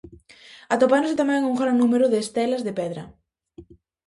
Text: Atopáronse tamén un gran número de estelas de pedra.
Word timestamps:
Atopáronse 0.73 1.19
tamén 1.21 1.47
un 1.51 1.55
gran 1.61 1.75
número 1.81 2.05
de 2.09 2.19
estelas 2.25 2.61
de 2.67 2.73
pedra. 2.79 3.03